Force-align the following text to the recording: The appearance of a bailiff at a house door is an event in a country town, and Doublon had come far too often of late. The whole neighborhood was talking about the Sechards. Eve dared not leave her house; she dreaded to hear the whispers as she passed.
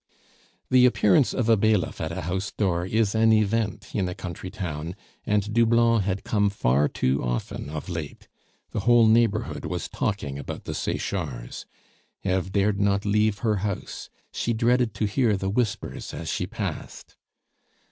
The 0.71 0.87
appearance 0.87 1.31
of 1.31 1.47
a 1.47 1.55
bailiff 1.55 2.01
at 2.01 2.11
a 2.11 2.21
house 2.21 2.51
door 2.51 2.87
is 2.87 3.13
an 3.13 3.31
event 3.31 3.91
in 3.93 4.09
a 4.09 4.15
country 4.15 4.49
town, 4.49 4.95
and 5.27 5.53
Doublon 5.53 6.01
had 6.01 6.23
come 6.23 6.49
far 6.49 6.87
too 6.87 7.23
often 7.23 7.69
of 7.69 7.87
late. 7.87 8.27
The 8.71 8.79
whole 8.79 9.05
neighborhood 9.05 9.63
was 9.65 9.87
talking 9.87 10.39
about 10.39 10.63
the 10.63 10.73
Sechards. 10.73 11.67
Eve 12.23 12.51
dared 12.51 12.79
not 12.81 13.05
leave 13.05 13.37
her 13.45 13.57
house; 13.57 14.09
she 14.33 14.53
dreaded 14.53 14.95
to 14.95 15.05
hear 15.05 15.37
the 15.37 15.51
whispers 15.51 16.15
as 16.15 16.29
she 16.31 16.47
passed. 16.47 17.15